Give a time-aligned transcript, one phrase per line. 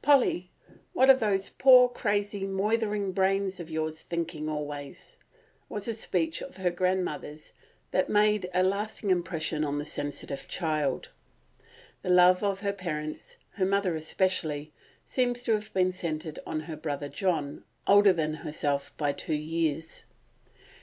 [0.00, 0.48] "Polly,
[0.94, 5.18] what are those poor crazy, moythered brains of yours thinking, always?"
[5.68, 7.52] was a speech of her grandmother's
[7.90, 11.10] that made a lasting impression on the sensitive child.
[12.00, 14.72] The love of her parents, her mother especially,
[15.04, 20.04] seems to have been centred on her brother John, older than herself by two years.